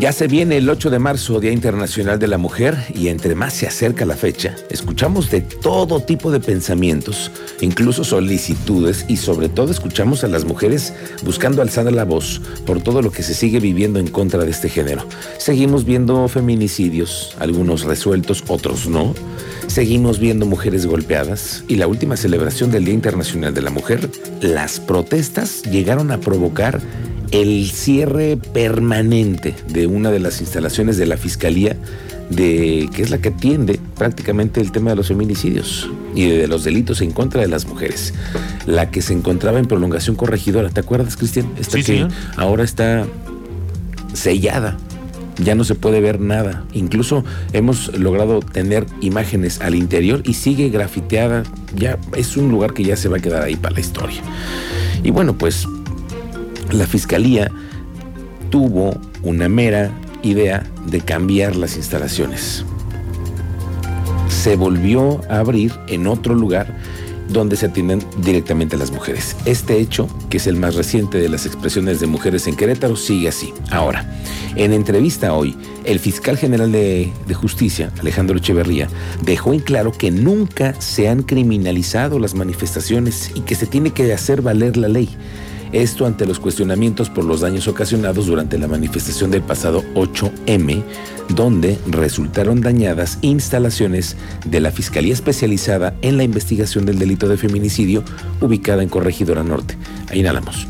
Ya 0.00 0.12
se 0.12 0.28
viene 0.28 0.56
el 0.56 0.70
8 0.70 0.88
de 0.88 0.98
marzo, 0.98 1.40
Día 1.40 1.52
Internacional 1.52 2.18
de 2.18 2.26
la 2.26 2.38
Mujer, 2.38 2.74
y 2.94 3.08
entre 3.08 3.34
más 3.34 3.52
se 3.52 3.66
acerca 3.66 4.06
la 4.06 4.16
fecha, 4.16 4.56
escuchamos 4.70 5.30
de 5.30 5.42
todo 5.42 6.00
tipo 6.00 6.30
de 6.30 6.40
pensamientos, 6.40 7.30
incluso 7.60 8.02
solicitudes, 8.02 9.04
y 9.08 9.18
sobre 9.18 9.50
todo 9.50 9.70
escuchamos 9.70 10.24
a 10.24 10.28
las 10.28 10.46
mujeres 10.46 10.94
buscando 11.22 11.60
alzar 11.60 11.92
la 11.92 12.06
voz 12.06 12.40
por 12.64 12.80
todo 12.80 13.02
lo 13.02 13.12
que 13.12 13.22
se 13.22 13.34
sigue 13.34 13.60
viviendo 13.60 13.98
en 13.98 14.08
contra 14.08 14.42
de 14.42 14.50
este 14.50 14.70
género. 14.70 15.04
Seguimos 15.36 15.84
viendo 15.84 16.26
feminicidios, 16.28 17.36
algunos 17.38 17.84
resueltos, 17.84 18.42
otros 18.48 18.88
no. 18.88 19.14
Seguimos 19.66 20.18
viendo 20.18 20.46
mujeres 20.46 20.86
golpeadas 20.86 21.62
y 21.68 21.76
la 21.76 21.86
última 21.86 22.16
celebración 22.16 22.70
del 22.70 22.86
Día 22.86 22.94
Internacional 22.94 23.52
de 23.52 23.60
la 23.60 23.70
Mujer, 23.70 24.08
las 24.40 24.80
protestas 24.80 25.62
llegaron 25.64 26.10
a 26.10 26.20
provocar 26.20 26.80
el 27.30 27.70
cierre 27.70 28.36
permanente 28.36 29.54
de 29.68 29.86
una 29.86 30.10
de 30.10 30.20
las 30.20 30.40
instalaciones 30.40 30.96
de 30.96 31.06
la 31.06 31.16
Fiscalía, 31.16 31.76
de, 32.28 32.88
que 32.94 33.02
es 33.02 33.10
la 33.10 33.18
que 33.18 33.28
atiende 33.30 33.80
prácticamente 33.96 34.60
el 34.60 34.70
tema 34.72 34.90
de 34.90 34.96
los 34.96 35.08
feminicidios 35.08 35.88
y 36.14 36.28
de 36.28 36.46
los 36.48 36.62
delitos 36.64 37.00
en 37.00 37.10
contra 37.12 37.40
de 37.40 37.48
las 37.48 37.66
mujeres. 37.66 38.14
La 38.66 38.90
que 38.90 39.02
se 39.02 39.12
encontraba 39.12 39.58
en 39.58 39.66
prolongación 39.66 40.16
corregidora, 40.16 40.70
¿te 40.70 40.80
acuerdas, 40.80 41.16
Cristian? 41.16 41.50
Esta 41.58 41.72
Sí, 41.78 41.84
que 41.84 41.92
señor. 41.92 42.10
ahora 42.36 42.64
está 42.64 43.06
sellada. 44.12 44.76
Ya 45.42 45.54
no 45.54 45.64
se 45.64 45.74
puede 45.74 46.00
ver 46.00 46.20
nada. 46.20 46.64
Incluso 46.74 47.24
hemos 47.52 47.96
logrado 47.96 48.40
tener 48.40 48.86
imágenes 49.00 49.60
al 49.60 49.74
interior 49.74 50.22
y 50.24 50.34
sigue 50.34 50.68
grafiteada. 50.68 51.44
Ya 51.74 51.98
es 52.14 52.36
un 52.36 52.50
lugar 52.50 52.74
que 52.74 52.84
ya 52.84 52.96
se 52.96 53.08
va 53.08 53.16
a 53.16 53.20
quedar 53.20 53.42
ahí 53.42 53.56
para 53.56 53.74
la 53.74 53.80
historia. 53.80 54.20
Y 55.02 55.10
bueno, 55.10 55.38
pues 55.38 55.66
la 56.72 56.86
fiscalía 56.86 57.50
tuvo 58.50 58.98
una 59.22 59.48
mera 59.48 59.90
idea 60.22 60.66
de 60.86 61.00
cambiar 61.00 61.56
las 61.56 61.76
instalaciones. 61.76 62.64
Se 64.28 64.56
volvió 64.56 65.20
a 65.28 65.38
abrir 65.38 65.72
en 65.88 66.06
otro 66.06 66.34
lugar 66.34 66.76
donde 67.28 67.56
se 67.56 67.66
atienden 67.66 68.04
directamente 68.24 68.76
a 68.76 68.78
las 68.78 68.90
mujeres. 68.90 69.36
Este 69.44 69.78
hecho, 69.78 70.08
que 70.28 70.38
es 70.38 70.46
el 70.46 70.56
más 70.56 70.74
reciente 70.74 71.18
de 71.18 71.28
las 71.28 71.46
expresiones 71.46 72.00
de 72.00 72.06
mujeres 72.06 72.46
en 72.46 72.56
Querétaro, 72.56 72.96
sigue 72.96 73.28
así. 73.28 73.52
Ahora, 73.70 74.04
en 74.56 74.72
entrevista 74.72 75.32
hoy, 75.32 75.56
el 75.84 76.00
fiscal 76.00 76.36
general 76.36 76.72
de, 76.72 77.12
de 77.26 77.34
justicia, 77.34 77.92
Alejandro 78.00 78.36
Echeverría, 78.36 78.88
dejó 79.22 79.52
en 79.52 79.60
claro 79.60 79.92
que 79.92 80.10
nunca 80.10 80.74
se 80.80 81.08
han 81.08 81.22
criminalizado 81.22 82.18
las 82.18 82.34
manifestaciones 82.34 83.30
y 83.34 83.40
que 83.42 83.54
se 83.54 83.66
tiene 83.66 83.92
que 83.92 84.12
hacer 84.12 84.42
valer 84.42 84.76
la 84.76 84.88
ley. 84.88 85.08
Esto 85.72 86.06
ante 86.06 86.26
los 86.26 86.40
cuestionamientos 86.40 87.10
por 87.10 87.24
los 87.24 87.40
daños 87.40 87.68
ocasionados 87.68 88.26
durante 88.26 88.58
la 88.58 88.66
manifestación 88.66 89.30
del 89.30 89.42
pasado 89.42 89.84
8M, 89.94 90.82
donde 91.28 91.78
resultaron 91.88 92.60
dañadas 92.60 93.18
instalaciones 93.22 94.16
de 94.44 94.60
la 94.60 94.72
Fiscalía 94.72 95.12
Especializada 95.12 95.94
en 96.02 96.16
la 96.16 96.24
Investigación 96.24 96.86
del 96.86 96.98
Delito 96.98 97.28
de 97.28 97.36
Feminicidio, 97.36 98.02
ubicada 98.40 98.82
en 98.82 98.88
Corregidora 98.88 99.44
Norte. 99.44 99.76
Ahí 100.10 100.20
inhalamos. 100.20 100.66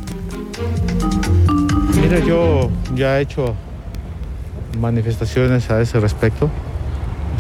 Mira, 2.03 2.19
yo 2.21 2.69
ya 2.95 3.19
he 3.19 3.23
hecho 3.23 3.55
manifestaciones 4.79 5.71
a 5.71 5.81
ese 5.81 5.99
respecto. 5.99 6.51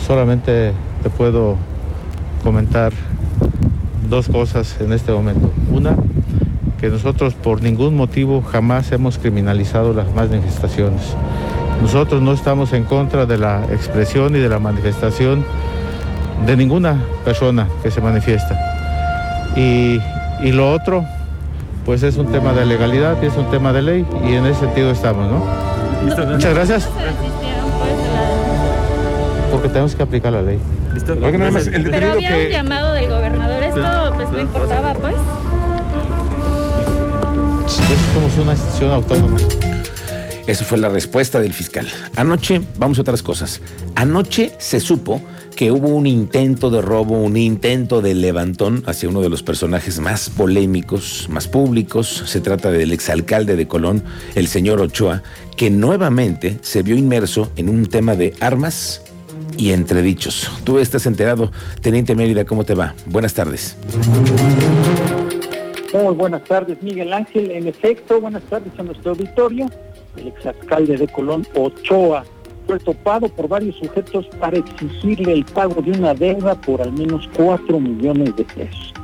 Solamente 0.07 0.73
te 1.03 1.11
puedo 1.11 1.57
comentar 2.43 2.93
dos 4.09 4.29
cosas 4.29 4.77
en 4.81 4.93
este 4.93 5.13
momento. 5.13 5.53
Una, 5.71 5.97
que 6.81 6.89
nosotros 6.89 7.35
por 7.35 7.63
ningún 7.63 7.95
motivo 7.95 8.43
jamás 8.43 8.91
hemos 8.93 9.19
criminalizado 9.19 9.93
las 9.93 10.13
manifestaciones. 10.15 11.03
Nosotros 11.83 12.23
no 12.23 12.33
estamos 12.33 12.73
en 12.73 12.85
contra 12.85 13.27
de 13.27 13.39
la 13.39 13.65
expresión 13.71 14.35
y 14.35 14.39
de 14.39 14.49
la 14.49 14.59
manifestación 14.59 15.45
de 16.47 16.57
ninguna 16.57 16.97
persona 17.25 17.69
que 17.83 17.91
se 17.91 18.01
manifiesta. 18.01 18.59
Y, 19.57 20.01
y 20.43 20.53
lo 20.53 20.73
otro, 20.73 21.05
pues 21.85 22.03
es 22.03 22.17
un 22.17 22.33
tema 22.33 22.53
de 22.53 22.65
legalidad 22.65 23.17
y 23.23 23.27
es 23.27 23.37
un 23.37 23.51
tema 23.51 23.73
de 23.73 23.83
ley 23.83 24.07
y 24.27 24.35
en 24.35 24.47
ese 24.47 24.61
sentido 24.61 24.91
estamos, 24.91 25.31
¿no? 25.31 25.45
Muchas 26.03 26.55
gracias. 26.55 26.89
Porque 29.51 29.69
tenemos 29.69 29.95
que 29.95 30.03
aplicar 30.03 30.33
la 30.33 30.43
ley. 30.43 30.59
El 30.95 31.91
Pero 31.91 32.13
había 32.13 32.37
un 32.37 32.49
llamado 32.51 32.93
del 32.95 33.09
gobernador, 33.09 33.63
esto 33.63 34.13
pues 34.17 34.31
no 34.31 34.41
importaba 34.41 34.95
pues. 34.95 35.15
Nosotros 37.91 38.13
somos 38.15 38.39
una 38.39 38.53
institución 38.53 38.91
autónoma. 38.93 39.37
Esa 40.47 40.65
fue 40.65 40.79
la 40.79 40.89
respuesta 40.89 41.41
del 41.41 41.53
fiscal. 41.53 41.89
Anoche, 42.15 42.61
vamos 42.79 42.99
a 42.99 43.01
otras 43.01 43.21
cosas. 43.21 43.61
Anoche 43.97 44.53
se 44.59 44.79
supo 44.79 45.21
que 45.57 45.73
hubo 45.73 45.89
un 45.89 46.07
intento 46.07 46.71
de 46.71 46.83
robo, 46.83 47.21
un 47.21 47.37
intento 47.37 48.01
de 48.01 48.15
levantón 48.15 48.85
hacia 48.87 49.09
uno 49.09 49.23
de 49.23 49.29
los 49.29 49.43
personajes 49.43 49.99
más 49.99 50.31
polémicos, 50.31 51.27
más 51.31 51.49
públicos. 51.49 52.23
Se 52.27 52.41
trata 52.41 52.71
del 52.71 52.93
exalcalde 52.93 53.57
de 53.57 53.67
Colón, 53.67 54.05
el 54.37 54.47
señor 54.47 54.81
Ochoa, 54.81 55.25
que 55.57 55.69
nuevamente 55.69 56.61
se 56.63 56.83
vio 56.83 56.97
inmerso 56.97 57.51
en 57.57 57.69
un 57.69 57.87
tema 57.87 58.15
de 58.15 58.35
armas 58.39 59.03
y 59.57 59.73
entredichos. 59.73 60.49
Tú 60.63 60.79
estás 60.79 61.07
enterado, 61.07 61.51
Teniente 61.81 62.15
Mérida, 62.15 62.45
¿cómo 62.45 62.65
te 62.65 62.75
va? 62.75 62.95
Buenas 63.07 63.35
tardes. 63.35 63.77
Muy 65.93 66.15
buenas 66.15 66.45
tardes, 66.45 66.81
Miguel 66.83 67.13
Ángel. 67.13 67.51
En 67.51 67.67
efecto, 67.67 68.21
buenas 68.21 68.45
tardes 68.45 68.73
a 68.79 68.83
nuestro 68.85 69.11
auditorio. 69.11 69.67
El 70.17 70.29
exalcalde 70.29 70.97
de 70.97 71.09
Colón, 71.09 71.45
Ochoa, 71.57 72.25
fue 72.67 72.79
topado 72.79 73.29
por 73.29 73.49
varios 73.49 73.75
sujetos 73.75 74.27
para 74.39 74.59
exigirle 74.59 75.33
el 75.33 75.45
pago 75.47 75.83
de 75.83 75.91
una 75.91 76.15
deuda 76.15 76.55
por 76.55 76.81
al 76.81 76.93
menos 76.93 77.29
4 77.37 77.81
millones 77.81 78.37
de 78.37 78.45
pesos. 78.45 78.95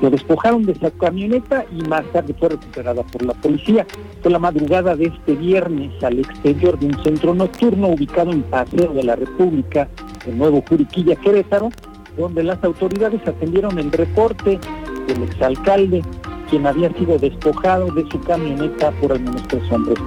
Lo 0.00 0.10
despojaron 0.10 0.64
de 0.64 0.72
esa 0.72 0.90
camioneta 0.90 1.64
y 1.70 1.80
más 1.82 2.04
tarde 2.10 2.34
fue 2.36 2.48
recuperada 2.48 3.04
por 3.04 3.22
la 3.22 3.34
policía. 3.34 3.86
Fue 4.20 4.32
la 4.32 4.40
madrugada 4.40 4.96
de 4.96 5.04
este 5.06 5.36
viernes 5.36 5.92
al 6.02 6.18
exterior 6.18 6.76
de 6.76 6.86
un 6.86 7.04
centro 7.04 7.34
nocturno 7.34 7.86
ubicado 7.86 8.32
en 8.32 8.42
Paseo 8.42 8.92
de 8.92 9.04
la 9.04 9.14
República, 9.14 9.88
en 10.26 10.38
Nuevo 10.38 10.64
Juriquilla, 10.68 11.14
Querétaro, 11.14 11.68
donde 12.16 12.42
las 12.42 12.62
autoridades 12.64 13.20
atendieron 13.28 13.78
el 13.78 13.92
reporte 13.92 14.58
del 15.06 15.22
exalcalde, 15.22 16.02
quien 16.52 16.66
había 16.66 16.92
sido 16.98 17.18
despojado 17.18 17.90
de 17.94 18.06
su 18.10 18.20
camioneta 18.20 18.90
por 19.00 19.12
al 19.12 19.20
menos 19.20 19.42
tres 19.48 19.62
hombres. 19.72 19.98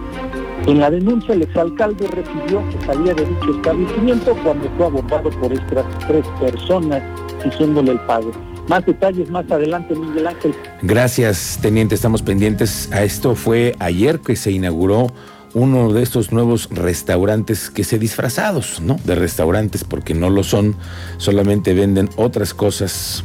En 0.68 0.80
la 0.80 0.92
denuncia, 0.92 1.34
el 1.34 1.42
exalcalde 1.42 2.08
refirió 2.08 2.62
que 2.70 2.86
salía 2.86 3.16
de 3.16 3.26
dicho 3.26 3.56
establecimiento 3.56 4.38
cuando 4.44 4.70
fue 4.78 4.86
abordado 4.86 5.32
por 5.32 5.52
estas 5.52 5.86
tres 6.08 6.24
personas, 6.40 7.02
exigiéndole 7.40 7.94
el 7.94 8.00
pago. 8.02 8.32
Más 8.68 8.86
detalles 8.86 9.28
más 9.32 9.50
adelante, 9.50 9.96
Miguel 9.96 10.28
Ángel. 10.28 10.54
Gracias, 10.84 11.58
teniente. 11.64 11.96
Estamos 11.96 12.22
pendientes 12.22 12.92
a 12.92 13.04
esto. 13.04 13.34
Fue 13.34 13.76
ayer 13.80 14.20
que 14.20 14.36
se 14.36 14.52
inauguró 14.52 15.12
uno 15.56 15.92
de 15.92 16.04
estos 16.04 16.32
nuevos 16.32 16.70
restaurantes 16.70 17.72
que 17.72 17.84
se 17.84 17.98
disfrazados, 17.98 18.82
¿no? 18.82 19.00
De 19.04 19.16
restaurantes 19.16 19.84
porque 19.84 20.14
no 20.14 20.30
lo 20.30 20.44
son, 20.44 20.76
solamente 21.18 21.74
venden 21.74 22.08
otras 22.18 22.54
cosas 22.54 23.24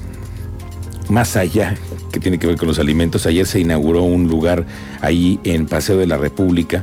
más 1.10 1.36
allá 1.36 1.74
que 2.12 2.20
tiene 2.20 2.38
que 2.38 2.46
ver 2.46 2.56
con 2.56 2.68
los 2.68 2.78
alimentos. 2.78 3.26
Ayer 3.26 3.46
se 3.46 3.60
inauguró 3.60 4.02
un 4.02 4.28
lugar 4.28 4.66
ahí 5.00 5.38
en 5.44 5.66
Paseo 5.66 5.96
de 5.96 6.06
la 6.06 6.16
República, 6.16 6.82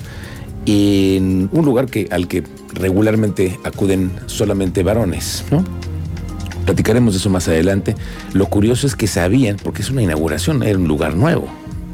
en 0.66 1.50
un 1.52 1.66
lugar 1.66 1.88
que, 1.88 2.08
al 2.12 2.28
que 2.28 2.44
regularmente 2.74 3.60
acuden 3.64 4.12
solamente 4.26 4.84
varones, 4.84 5.46
¿no? 5.52 5.64
Platicaremos 6.66 7.14
de 7.14 7.20
eso 7.20 7.30
más 7.30 7.48
adelante. 7.48 7.96
Lo 8.34 8.48
curioso 8.48 8.88
es 8.88 8.96
que 8.96 9.08
sabían, 9.08 9.56
porque 9.64 9.82
es 9.82 9.90
una 9.90 10.04
inauguración, 10.04 10.64
era 10.64 10.78
un 10.78 10.88
lugar 10.88 11.16
nuevo. 11.16 11.48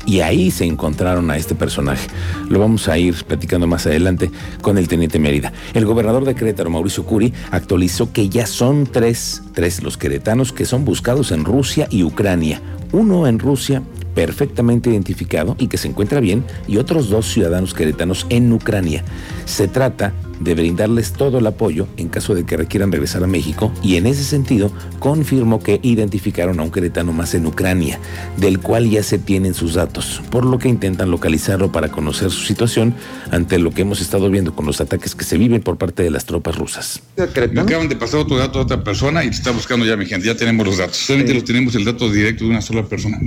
Y 0.05 0.19
ahí 0.19 0.51
se 0.51 0.65
encontraron 0.65 1.31
a 1.31 1.38
este 1.38 1.55
personaje. 1.55 2.07
Lo 2.50 2.59
vamos 2.59 2.88
a 2.88 2.97
ir 2.97 3.23
platicando 3.25 3.67
más 3.67 3.85
adelante 3.85 4.31
con 4.61 4.77
el 4.77 4.88
teniente 4.88 5.19
Mérida. 5.19 5.53
El 5.73 5.85
gobernador 5.85 6.25
de 6.25 6.35
Querétaro, 6.35 6.69
Mauricio 6.69 7.05
Curi, 7.05 7.33
actualizó 7.51 8.11
que 8.11 8.29
ya 8.29 8.45
son 8.45 8.85
tres, 8.85 9.44
tres 9.53 9.81
los 9.81 9.97
queretanos 9.97 10.51
que 10.51 10.65
son 10.65 10.85
buscados 10.85 11.31
en 11.31 11.45
Rusia 11.45 11.88
y 11.89 12.03
Ucrania. 12.03 12.61
Uno 12.91 13.27
en 13.27 13.39
Rusia, 13.39 13.81
perfectamente 14.13 14.89
identificado 14.89 15.55
y 15.57 15.67
que 15.67 15.77
se 15.77 15.88
encuentra 15.88 16.19
bien, 16.19 16.44
y 16.67 16.77
otros 16.77 17.09
dos 17.09 17.25
ciudadanos 17.31 17.73
queretanos 17.73 18.25
en 18.29 18.51
Ucrania. 18.51 19.03
Se 19.45 19.67
trata 19.67 20.13
de 20.39 20.56
brindarles 20.56 21.13
todo 21.13 21.39
el 21.39 21.47
apoyo 21.47 21.88
en 21.97 22.09
caso 22.09 22.35
de 22.35 22.45
que 22.45 22.57
requieran 22.57 22.91
regresar 22.91 23.24
a 23.24 23.27
México 23.27 23.71
y 23.81 23.95
en 23.95 24.07
ese 24.07 24.24
sentido 24.24 24.71
confirmó 25.00 25.62
que 25.62 25.80
identificaron 25.83 26.59
a 26.59 26.63
un 26.63 26.71
queretano 26.71 27.13
más 27.13 27.33
en 27.33 27.45
Ucrania, 27.45 28.00
del 28.38 28.59
cual 28.59 28.89
ya 28.89 29.03
se 29.03 29.18
tienen 29.18 29.53
sus 29.53 29.74
datos, 29.75 30.21
por 30.30 30.45
lo 30.45 30.59
que 30.59 30.69
intentan 30.69 31.12
localizarlo 31.12 31.71
para 31.71 31.89
conocer 31.89 32.31
su 32.31 32.41
situación 32.41 32.95
ante 33.31 33.59
lo 33.59 33.71
que 33.71 33.81
hemos 33.81 34.01
estado 34.01 34.30
viendo 34.30 34.56
con 34.56 34.65
los 34.65 34.81
ataques 34.81 35.15
que 35.15 35.24
se 35.24 35.38
viven 35.38 35.62
por 35.62 35.77
parte 35.77 36.03
de 36.03 36.12
las 36.12 36.25
tropas 36.25 36.57
rusas. 36.57 37.01
Me 37.18 37.62
acaban 37.62 37.89
de 37.89 37.95
pasar 37.95 38.21
otro 38.21 38.38
dato 38.38 38.59
a 38.59 38.63
otra 38.63 38.83
persona 38.83 39.24
y 39.24 39.29
te 39.29 39.36
está 39.36 39.51
buscando 39.51 39.86
ya 39.86 39.97
mi 39.97 40.06
gente, 40.06 40.27
ya 40.27 40.36
tenemos 40.36 40.65
los 40.65 40.77
datos, 40.77 40.97
solamente 40.97 41.33
los 41.33 41.44
tenemos 41.44 41.75
el 41.75 41.86
dato 41.86 42.09
directo 42.09 42.45
de 42.45 42.50
una 42.51 42.62
sola 42.62 42.83
persona. 42.83 43.19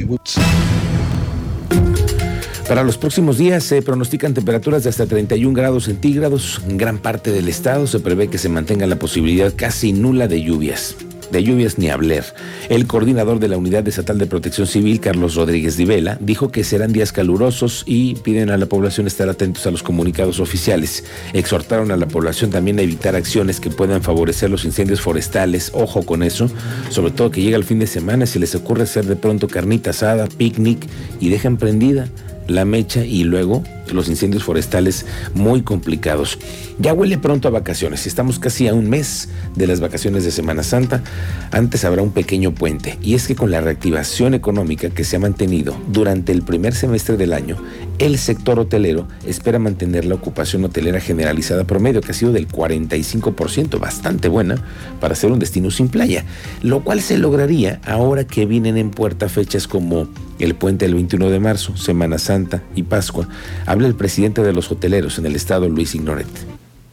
Para 2.69 2.83
los 2.83 2.99
próximos 2.99 3.39
días 3.39 3.63
se 3.63 3.81
pronostican 3.81 4.35
temperaturas 4.35 4.83
de 4.83 4.91
hasta 4.91 5.07
31 5.07 5.55
grados 5.55 5.85
centígrados. 5.85 6.61
En 6.69 6.77
gran 6.77 6.99
parte 6.99 7.31
del 7.31 7.49
estado 7.49 7.87
se 7.87 8.01
prevé 8.01 8.27
que 8.27 8.39
se 8.39 8.49
mantenga 8.49 8.89
la 8.89 8.97
posibilidad 8.97 9.53
casi 9.55 9.93
nula 9.93 10.27
de 10.27 10.43
lluvias. 10.43 10.97
De 11.31 11.45
lluvias 11.45 11.79
ni 11.79 11.91
hablar. 11.91 12.25
El 12.69 12.89
coordinador 12.89 13.39
de 13.39 13.47
la 13.47 13.57
Unidad 13.57 13.87
Estatal 13.87 14.19
de 14.19 14.27
Protección 14.27 14.67
Civil, 14.67 14.99
Carlos 14.99 15.37
Rodríguez 15.37 15.77
Divela, 15.77 16.19
dijo 16.21 16.51
que 16.51 16.65
serán 16.65 16.93
días 16.93 17.13
calurosos 17.13 17.85
y 17.87 18.17
piden 18.17 18.51
a 18.51 18.57
la 18.57 18.67
población 18.67 19.07
estar 19.07 19.29
atentos 19.29 19.65
a 19.69 19.71
los 19.71 19.85
comunicados 19.85 20.41
oficiales. 20.41 21.05
Exhortaron 21.35 21.93
a 21.93 21.97
la 21.97 22.09
población 22.09 22.51
también 22.51 22.81
a 22.81 22.83
evitar 22.83 23.15
acciones 23.15 23.61
que 23.61 23.71
puedan 23.71 24.03
favorecer 24.03 24.51
los 24.51 24.65
incendios 24.65 25.01
forestales. 25.01 25.71
Ojo 25.73 26.03
con 26.03 26.25
eso, 26.25 26.51
sobre 26.91 27.13
todo 27.13 27.31
que 27.31 27.43
llega 27.43 27.57
el 27.57 27.65
fin 27.65 27.79
de 27.79 27.87
semana, 27.87 28.27
si 28.27 28.41
les 28.41 28.57
ocurre 28.57 28.83
hacer 28.83 29.05
de 29.05 29.15
pronto 29.15 29.47
carnita 29.47 29.91
asada, 29.91 30.27
picnic 30.27 30.85
y 31.21 31.29
dejan 31.29 31.59
prendida 31.59 32.09
la 32.47 32.65
mecha 32.65 33.05
y 33.05 33.25
luego 33.25 33.63
los 33.93 34.09
incendios 34.09 34.45
forestales 34.45 35.07
muy 35.35 35.63
complicados. 35.63 36.39
Ya 36.79 36.93
huele 36.93 37.19
pronto 37.19 37.49
a 37.49 37.51
vacaciones, 37.51 38.07
estamos 38.07 38.39
casi 38.39 38.69
a 38.69 38.75
un 38.75 38.89
mes 38.89 39.29
de 39.55 39.67
las 39.67 39.81
vacaciones 39.81 40.25
de 40.25 40.31
Semana 40.31 40.63
Santa, 40.63 41.03
antes 41.51 41.85
habrá 41.85 42.03
un 42.03 42.11
pequeño 42.11 42.53
puente. 42.53 42.99
Y 43.03 43.15
es 43.15 43.27
que 43.27 43.37
con 43.37 43.51
la 43.51 43.61
reactivación 43.61 44.35
económica 44.35 44.91
que 44.91 45.05
se 45.05 45.17
ha 45.17 45.21
mantenido 45.21 45.77
durante 45.89 46.33
el 46.33 46.43
primer 46.43 46.75
semestre 46.75 47.17
del 47.17 47.33
año, 47.33 47.57
el 47.99 48.19
sector 48.19 48.59
hotelero 48.59 49.07
espera 49.27 49.59
mantener 49.59 50.05
la 50.05 50.15
ocupación 50.15 50.65
hotelera 50.65 51.01
generalizada 51.01 51.65
promedio 51.65 52.01
que 52.01 52.13
ha 52.13 52.15
sido 52.15 52.33
del 52.33 52.49
45%, 52.49 53.79
bastante 53.79 54.29
buena 54.29 54.57
para 55.01 55.15
ser 55.15 55.33
un 55.33 55.39
destino 55.39 55.71
sin 55.71 55.89
playa, 55.89 56.25
lo 56.63 56.85
cual 56.85 57.01
se 57.01 57.19
lograría 57.19 57.81
ahora 57.85 58.27
que 58.27 58.47
vienen 58.47 58.77
en 58.77 58.91
puerta 58.91 59.29
fechas 59.29 59.67
como 59.67 60.09
el 60.39 60.55
puente 60.55 60.85
del 60.85 60.95
21 60.95 61.31
de 61.31 61.41
marzo, 61.41 61.77
Semana 61.77 62.19
Santa 62.19 62.63
y 62.75 62.83
Pascua, 62.83 63.29
habla 63.65 63.87
el 63.87 63.95
presidente 63.95 64.43
de 64.43 64.53
los 64.53 64.71
hoteleros 64.71 65.19
en 65.19 65.27
el 65.27 65.35
estado, 65.37 65.69
Luis 65.69 65.95
Ignoret. 65.95 66.27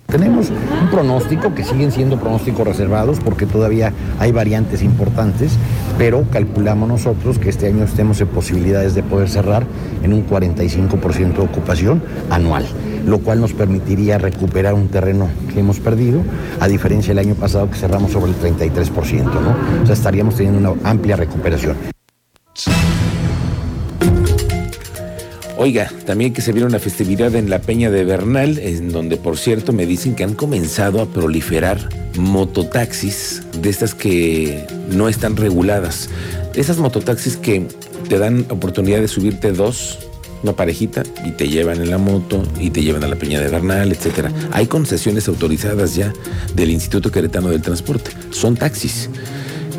Tenemos 0.07 0.49
un 0.49 0.89
pronóstico 0.91 1.55
que 1.55 1.63
siguen 1.63 1.91
siendo 1.91 2.19
pronósticos 2.19 2.67
reservados 2.67 3.19
porque 3.19 3.47
todavía 3.47 3.93
hay 4.19 4.31
variantes 4.31 4.83
importantes, 4.83 5.53
pero 5.97 6.25
calculamos 6.31 6.87
nosotros 6.87 7.39
que 7.39 7.49
este 7.49 7.67
año 7.67 7.85
estemos 7.85 8.19
en 8.21 8.27
posibilidades 8.27 8.95
de 8.95 9.03
poder 9.03 9.29
cerrar 9.29 9.63
en 10.03 10.13
un 10.13 10.27
45% 10.27 11.33
de 11.33 11.41
ocupación 11.41 12.03
anual, 12.29 12.65
lo 13.05 13.19
cual 13.19 13.41
nos 13.41 13.53
permitiría 13.53 14.17
recuperar 14.17 14.73
un 14.73 14.87
terreno 14.87 15.29
que 15.53 15.59
hemos 15.59 15.79
perdido, 15.79 16.21
a 16.59 16.67
diferencia 16.67 17.13
del 17.13 17.25
año 17.25 17.35
pasado 17.35 17.69
que 17.69 17.75
cerramos 17.75 18.11
sobre 18.11 18.31
el 18.31 18.37
33%, 18.37 19.23
¿no? 19.23 19.83
O 19.83 19.85
sea, 19.85 19.93
estaríamos 19.93 20.35
teniendo 20.35 20.71
una 20.71 20.89
amplia 20.89 21.15
recuperación. 21.15 21.75
Oiga, 25.55 25.91
también 26.05 26.33
que 26.33 26.41
se 26.41 26.51
viera 26.51 26.67
una 26.67 26.79
festividad 26.79 27.35
en 27.35 27.49
la 27.49 27.59
Peña 27.59 27.91
de 27.91 28.03
Bernal, 28.03 28.57
en 28.57 28.91
donde 28.91 29.17
por 29.17 29.37
cierto 29.37 29.71
me 29.71 29.85
dicen 29.85 30.15
que 30.15 30.23
han 30.23 30.33
comenzado 30.33 30.99
a 30.99 31.05
proliferar 31.05 31.89
mototaxis 32.17 33.43
de 33.61 33.69
estas 33.69 33.93
que 33.93 34.65
no 34.89 35.09
están 35.09 35.37
reguladas. 35.37 36.09
Esas 36.55 36.79
mototaxis 36.79 37.37
que 37.37 37.67
te 38.09 38.17
dan 38.17 38.45
oportunidad 38.49 38.99
de 38.99 39.07
subirte 39.07 39.51
dos, 39.51 39.99
una 40.41 40.53
parejita, 40.53 41.03
y 41.23 41.31
te 41.31 41.47
llevan 41.47 41.81
en 41.81 41.91
la 41.91 41.99
moto 41.99 42.43
y 42.59 42.71
te 42.71 42.81
llevan 42.81 43.03
a 43.03 43.07
la 43.07 43.15
Peña 43.15 43.39
de 43.39 43.49
Bernal, 43.49 43.91
etcétera. 43.91 44.31
Hay 44.51 44.65
concesiones 44.65 45.27
autorizadas 45.27 45.95
ya 45.95 46.11
del 46.55 46.71
Instituto 46.71 47.11
Queretano 47.11 47.49
del 47.49 47.61
Transporte. 47.61 48.09
Son 48.31 48.55
taxis. 48.55 49.09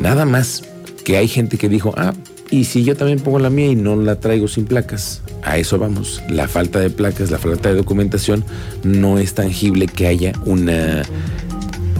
Nada 0.01 0.25
más 0.25 0.63
que 1.03 1.17
hay 1.17 1.27
gente 1.27 1.57
que 1.57 1.69
dijo, 1.69 1.93
ah, 1.97 2.13
y 2.55 2.63
si 2.63 2.85
yo 2.85 2.95
también 2.95 3.19
pongo 3.19 3.37
la 3.37 3.49
mía 3.49 3.67
y 3.67 3.75
no 3.75 3.97
la 3.97 4.17
traigo 4.21 4.47
sin 4.47 4.63
placas, 4.63 5.21
a 5.43 5.57
eso 5.57 5.77
vamos. 5.77 6.23
La 6.29 6.47
falta 6.47 6.79
de 6.79 6.89
placas, 6.89 7.29
la 7.29 7.37
falta 7.37 7.67
de 7.67 7.75
documentación 7.75 8.45
no 8.81 9.19
es 9.19 9.33
tangible 9.33 9.87
que 9.87 10.07
haya 10.07 10.31
una 10.45 11.01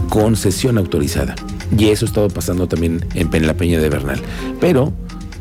concesión 0.08 0.78
autorizada. 0.78 1.34
Y 1.76 1.88
eso 1.88 2.06
ha 2.06 2.08
estado 2.08 2.28
pasando 2.30 2.68
también 2.68 3.04
en 3.12 3.46
la 3.46 3.52
Peña 3.52 3.78
de 3.78 3.90
Bernal. 3.90 4.18
Pero 4.58 4.94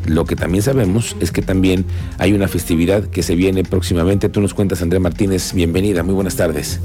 lo 0.06 0.25
que 0.25 0.35
también 0.35 0.62
sabemos 0.62 1.15
es 1.21 1.31
que 1.31 1.41
también 1.41 1.85
hay 2.17 2.33
una 2.33 2.50
festividad 2.50 3.06
que 3.06 3.23
se 3.23 3.35
viene 3.35 3.63
próximamente. 3.63 4.27
Tú 4.27 4.41
nos 4.41 4.53
cuentas, 4.53 4.81
Andrea 4.81 5.00
Martínez. 5.00 5.53
Bienvenida, 5.53 6.03
muy 6.03 6.13
buenas 6.13 6.35
tardes. 6.35 6.81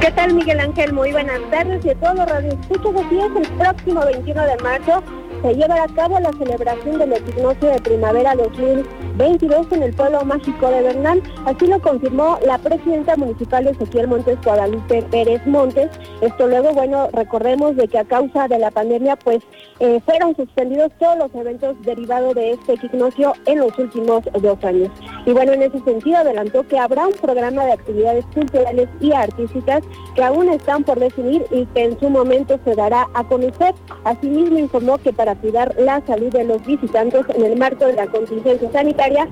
¿Qué 0.00 0.10
tal, 0.12 0.32
Miguel 0.32 0.60
Ángel? 0.60 0.94
Muy 0.94 1.12
buenas 1.12 1.40
tardes 1.50 1.84
y 1.84 1.90
a 1.90 1.94
todos 1.94 2.16
los 2.16 2.26
radioescuchos. 2.26 2.94
Así 3.04 3.18
es, 3.18 3.48
el 3.48 3.58
próximo 3.58 4.06
21 4.06 4.42
de 4.46 4.56
marzo 4.62 5.02
se 5.42 5.54
llevará 5.54 5.84
a 5.84 5.88
cabo 5.88 6.20
la 6.20 6.32
celebración 6.32 6.98
del 6.98 7.12
equinoccio 7.14 7.68
de 7.68 7.80
primavera 7.80 8.34
2022 8.36 9.66
en 9.72 9.82
el 9.82 9.92
pueblo 9.92 10.24
mágico 10.24 10.68
de 10.68 10.82
Bernal. 10.82 11.22
Así 11.46 11.66
lo 11.66 11.80
confirmó 11.80 12.38
la 12.46 12.58
presidenta 12.58 13.16
municipal 13.16 13.66
Ezequiel 13.66 14.06
Montes 14.06 14.38
Guadalupe 14.44 15.02
Pérez 15.10 15.44
Montes. 15.46 15.90
Esto 16.20 16.46
luego, 16.46 16.72
bueno, 16.72 17.08
recordemos 17.12 17.74
de 17.76 17.88
que 17.88 17.98
a 17.98 18.04
causa 18.04 18.46
de 18.46 18.58
la 18.58 18.70
pandemia, 18.70 19.16
pues 19.16 19.42
eh, 19.80 20.00
fueron 20.04 20.36
suspendidos 20.36 20.92
todos 21.00 21.18
los 21.18 21.34
eventos 21.34 21.74
derivados 21.82 22.36
de 22.36 22.52
este 22.52 22.74
equinoccio 22.74 23.32
en 23.46 23.58
los 23.58 23.76
últimos 23.78 24.22
dos 24.40 24.62
años. 24.64 24.90
Y 25.26 25.32
bueno, 25.32 25.52
en 25.52 25.62
ese 25.62 25.80
sentido 25.80 26.18
adelantó 26.18 26.66
que 26.68 26.78
habrá 26.78 27.08
un 27.08 27.14
programa 27.14 27.64
de 27.64 27.72
actividades 27.72 28.24
culturales 28.26 28.88
y 29.00 29.12
artísticas 29.12 29.82
que 30.14 30.22
aún 30.22 30.48
están 30.50 30.84
por 30.84 31.00
definir 31.00 31.44
y 31.50 31.66
que 31.66 31.84
en 31.84 31.98
su 31.98 32.08
momento 32.08 32.60
se 32.64 32.76
dará 32.76 33.08
a 33.14 33.24
conocer. 33.24 33.74
Asimismo 34.04 34.58
informó 34.58 34.98
que 34.98 35.12
para 35.12 35.31
cuidar 35.34 35.74
la 35.78 36.00
salud 36.06 36.32
de 36.32 36.44
los 36.44 36.64
visitantes 36.66 37.24
en 37.34 37.44
el 37.44 37.56
marco 37.56 37.86
de 37.86 37.94
la 37.94 38.06
contingencia 38.06 38.70
sanitaria. 38.70 39.28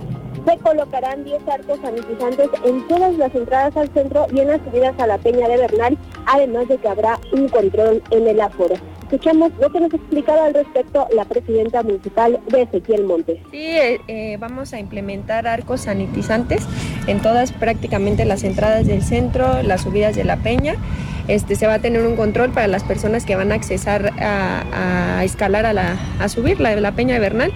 Se 0.47 0.57
colocarán 0.59 1.25
10 1.25 1.49
arcos 1.49 1.79
sanitizantes 1.83 2.49
en 2.65 2.87
todas 2.89 3.15
las 3.17 3.35
entradas 3.35 3.77
al 3.77 3.89
centro 3.93 4.27
y 4.33 4.41
en 4.41 4.49
las 4.49 4.61
subidas 4.63 4.99
a 4.99 5.07
la 5.07 5.19
Peña 5.19 5.49
de 5.49 5.59
Bernal, 5.59 5.99
además 6.27 6.69
de 6.69 6.79
que 6.79 6.89
habrá 6.89 7.19
un 7.33 7.49
control 7.49 8.03
en 8.11 8.27
el 8.27 8.41
aforo. 8.41 8.75
Escuchamos 9.03 9.51
lo 9.61 9.71
que 9.71 9.81
nos 9.81 9.93
explicaba 9.93 10.45
al 10.45 10.55
respecto 10.55 11.09
la 11.13 11.25
presidenta 11.25 11.83
municipal 11.83 12.39
de 12.49 12.63
Ezequiel 12.63 13.05
Montes. 13.05 13.39
Sí, 13.51 13.59
eh, 13.59 14.01
eh, 14.07 14.37
vamos 14.39 14.73
a 14.73 14.79
implementar 14.79 15.49
arcos 15.49 15.81
sanitizantes 15.81 16.65
en 17.11 17.21
todas 17.21 17.53
prácticamente 17.53 18.25
las 18.25 18.45
entradas 18.45 18.87
del 18.87 19.03
centro, 19.03 19.63
las 19.63 19.83
subidas 19.83 20.15
de 20.15 20.25
la 20.25 20.37
peña. 20.37 20.77
Este, 21.29 21.55
se 21.55 21.67
va 21.67 21.75
a 21.75 21.79
tener 21.79 22.03
un 22.03 22.17
control 22.17 22.51
para 22.51 22.67
las 22.67 22.83
personas 22.83 23.25
que 23.25 23.37
van 23.37 23.53
a 23.53 23.55
accesar 23.55 24.13
a, 24.19 25.23
escalar 25.25 25.67
a, 25.67 25.73
la, 25.73 25.97
a 26.19 26.29
subir 26.29 26.61
la, 26.61 26.75
la 26.77 26.93
peña 26.93 27.15
de 27.15 27.21
Bernal, 27.21 27.53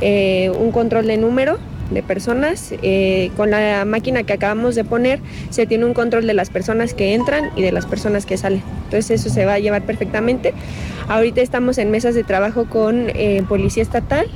eh, 0.00 0.50
un 0.50 0.70
control 0.70 1.06
de 1.06 1.16
número 1.16 1.58
de 1.90 2.02
personas. 2.02 2.72
Eh, 2.82 3.30
con 3.36 3.50
la 3.50 3.84
máquina 3.84 4.22
que 4.22 4.32
acabamos 4.32 4.74
de 4.74 4.84
poner 4.84 5.20
se 5.50 5.66
tiene 5.66 5.84
un 5.84 5.94
control 5.94 6.26
de 6.26 6.34
las 6.34 6.50
personas 6.50 6.94
que 6.94 7.14
entran 7.14 7.50
y 7.56 7.62
de 7.62 7.72
las 7.72 7.86
personas 7.86 8.26
que 8.26 8.36
salen. 8.36 8.62
Entonces 8.84 9.20
eso 9.20 9.30
se 9.30 9.44
va 9.44 9.54
a 9.54 9.58
llevar 9.58 9.82
perfectamente. 9.82 10.54
Ahorita 11.08 11.40
estamos 11.40 11.78
en 11.78 11.90
mesas 11.90 12.14
de 12.14 12.24
trabajo 12.24 12.66
con 12.66 13.10
eh, 13.10 13.42
Policía 13.48 13.82
Estatal. 13.82 14.26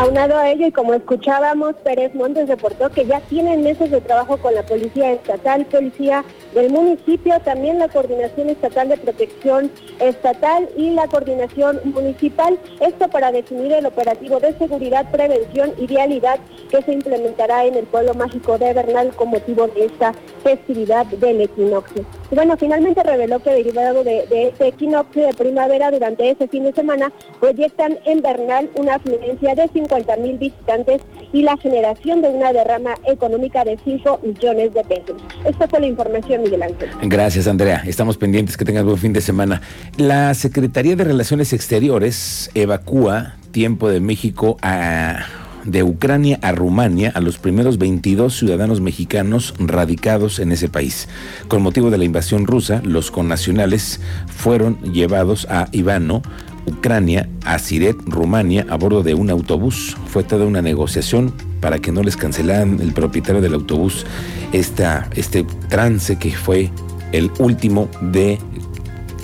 Aunado 0.00 0.38
a 0.38 0.48
ello, 0.48 0.66
y 0.66 0.72
como 0.72 0.94
escuchábamos, 0.94 1.74
Pérez 1.84 2.14
Montes 2.14 2.48
reportó 2.48 2.88
que 2.88 3.04
ya 3.04 3.20
tienen 3.20 3.62
meses 3.62 3.90
de 3.90 4.00
trabajo 4.00 4.38
con 4.38 4.54
la 4.54 4.62
Policía 4.62 5.12
Estatal, 5.12 5.66
Policía 5.66 6.24
del 6.54 6.70
municipio, 6.70 7.38
también 7.40 7.78
la 7.78 7.88
Coordinación 7.88 8.50
Estatal 8.50 8.88
de 8.88 8.96
Protección 8.96 9.70
Estatal 9.98 10.68
y 10.76 10.90
la 10.90 11.06
Coordinación 11.06 11.80
Municipal. 11.84 12.58
Esto 12.80 13.08
para 13.08 13.32
definir 13.32 13.72
el 13.72 13.86
operativo 13.86 14.40
de 14.40 14.56
seguridad, 14.58 15.10
prevención 15.10 15.72
y 15.78 15.86
vialidad 15.86 16.40
que 16.70 16.82
se 16.82 16.92
implementará 16.92 17.64
en 17.64 17.74
el 17.74 17.84
pueblo 17.84 18.14
mágico 18.14 18.58
de 18.58 18.72
Bernal 18.72 19.14
con 19.16 19.30
motivo 19.30 19.66
de 19.68 19.86
esta 19.86 20.12
festividad 20.42 21.06
del 21.06 21.40
equinoccio. 21.40 22.04
Y 22.30 22.34
bueno, 22.34 22.56
finalmente 22.56 23.02
reveló 23.02 23.40
que 23.40 23.50
derivado 23.50 24.04
de, 24.04 24.26
de 24.26 24.48
este 24.48 24.68
equinoccio 24.68 25.26
de 25.26 25.34
primavera 25.34 25.90
durante 25.90 26.30
ese 26.30 26.48
fin 26.48 26.64
de 26.64 26.72
semana 26.72 27.12
proyectan 27.40 27.98
en 28.04 28.22
Bernal 28.22 28.70
una 28.76 28.96
afluencia 28.96 29.54
de 29.54 29.68
50 29.68 30.16
mil 30.16 30.38
visitantes 30.38 31.02
y 31.32 31.42
la 31.42 31.56
generación 31.56 32.22
de 32.22 32.28
una 32.28 32.52
derrama 32.52 32.94
económica 33.04 33.64
de 33.64 33.78
5 33.84 34.20
millones 34.22 34.74
de 34.74 34.84
pesos. 34.84 35.16
Esta 35.44 35.68
fue 35.68 35.80
la 35.80 35.86
información, 35.86 36.39
Miguel 36.40 36.62
Ángel. 36.62 36.90
Gracias, 37.02 37.46
Andrea. 37.46 37.82
Estamos 37.86 38.16
pendientes. 38.16 38.56
Que 38.56 38.64
tengas 38.64 38.84
buen 38.84 38.98
fin 38.98 39.12
de 39.12 39.20
semana. 39.20 39.60
La 39.96 40.34
Secretaría 40.34 40.96
de 40.96 41.04
Relaciones 41.04 41.52
Exteriores 41.52 42.50
evacúa 42.54 43.36
tiempo 43.52 43.88
de 43.88 44.00
México 44.00 44.56
a 44.62 45.26
de 45.64 45.82
Ucrania 45.82 46.38
a 46.42 46.52
Rumania 46.52 47.12
a 47.14 47.20
los 47.20 47.38
primeros 47.38 47.78
22 47.78 48.34
ciudadanos 48.34 48.80
mexicanos 48.80 49.54
radicados 49.58 50.38
en 50.38 50.52
ese 50.52 50.68
país. 50.68 51.08
Con 51.48 51.62
motivo 51.62 51.90
de 51.90 51.98
la 51.98 52.04
invasión 52.04 52.46
rusa, 52.46 52.80
los 52.84 53.10
connacionales 53.10 54.00
fueron 54.26 54.80
llevados 54.80 55.46
a 55.50 55.68
Ivano, 55.72 56.22
Ucrania, 56.66 57.28
a 57.44 57.58
Siret, 57.58 57.96
Rumania, 58.06 58.66
a 58.68 58.76
bordo 58.76 59.02
de 59.02 59.14
un 59.14 59.30
autobús. 59.30 59.96
Fue 60.06 60.24
toda 60.24 60.46
una 60.46 60.62
negociación 60.62 61.34
para 61.60 61.78
que 61.78 61.92
no 61.92 62.02
les 62.02 62.16
cancelaran 62.16 62.80
el 62.80 62.92
propietario 62.92 63.40
del 63.42 63.54
autobús 63.54 64.06
esta, 64.52 65.08
este 65.14 65.44
trance 65.68 66.16
que 66.16 66.32
fue 66.32 66.70
el 67.12 67.30
último 67.38 67.88
de 68.00 68.38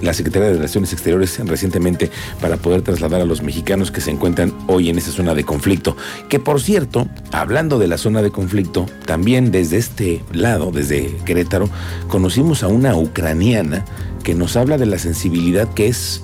la 0.02 0.12
Secretaría 0.12 0.48
de 0.48 0.54
Relaciones 0.54 0.92
Exteriores 0.92 1.38
recientemente 1.44 2.10
para 2.40 2.56
poder 2.56 2.82
trasladar 2.82 3.20
a 3.20 3.24
los 3.24 3.42
mexicanos 3.42 3.90
que 3.90 4.00
se 4.00 4.10
encuentran 4.10 4.52
hoy 4.66 4.90
en 4.90 4.98
esa 4.98 5.10
zona 5.10 5.34
de 5.34 5.44
conflicto. 5.44 5.96
Que 6.28 6.38
por 6.38 6.60
cierto, 6.60 7.08
hablando 7.32 7.78
de 7.78 7.88
la 7.88 7.98
zona 7.98 8.22
de 8.22 8.30
conflicto, 8.30 8.86
también 9.06 9.50
desde 9.50 9.78
este 9.78 10.22
lado, 10.32 10.70
desde 10.70 11.16
Querétaro, 11.24 11.68
conocimos 12.08 12.62
a 12.62 12.68
una 12.68 12.96
ucraniana 12.96 13.84
que 14.22 14.34
nos 14.34 14.56
habla 14.56 14.76
de 14.76 14.86
la 14.86 14.98
sensibilidad 14.98 15.72
que 15.72 15.88
es 15.88 16.22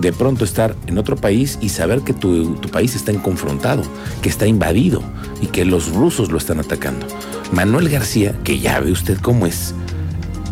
de 0.00 0.12
pronto 0.12 0.44
estar 0.44 0.74
en 0.86 0.98
otro 0.98 1.16
país 1.16 1.58
y 1.60 1.68
saber 1.68 2.00
que 2.00 2.14
tu, 2.14 2.54
tu 2.56 2.68
país 2.70 2.96
está 2.96 3.10
en 3.10 3.18
confrontado, 3.18 3.82
que 4.22 4.28
está 4.28 4.46
invadido 4.46 5.02
y 5.42 5.48
que 5.48 5.66
los 5.66 5.92
rusos 5.92 6.30
lo 6.30 6.38
están 6.38 6.60
atacando. 6.60 7.06
Manuel 7.52 7.90
García, 7.90 8.34
que 8.44 8.60
ya 8.60 8.80
ve 8.80 8.92
usted 8.92 9.18
cómo 9.18 9.44
es, 9.44 9.74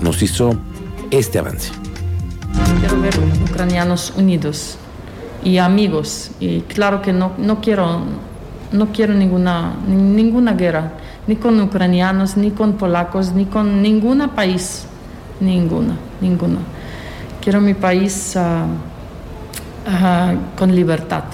nos 0.02 0.20
hizo 0.20 0.56
este 1.10 1.38
avance. 1.38 1.72
Quiero 2.80 3.00
ver 3.00 3.14
ucranianos 3.48 4.12
unidos 4.16 4.76
y 5.44 5.58
amigos. 5.58 6.32
Y 6.40 6.62
claro 6.62 7.00
que 7.00 7.12
no, 7.12 7.32
no 7.38 7.60
quiero, 7.60 8.02
no 8.72 8.92
quiero 8.92 9.14
ninguna, 9.14 9.74
ninguna 9.86 10.54
guerra, 10.54 10.92
ni 11.26 11.36
con 11.36 11.60
ucranianos, 11.60 12.36
ni 12.36 12.50
con 12.50 12.74
polacos, 12.74 13.32
ni 13.32 13.46
con 13.46 13.80
ningún 13.80 14.28
país. 14.30 14.84
Ninguna, 15.40 15.96
ninguna. 16.20 16.58
Quiero 17.40 17.60
mi 17.60 17.74
país 17.74 18.34
uh, 18.36 18.40
uh, 19.88 20.36
con 20.58 20.74
libertad. 20.74 21.24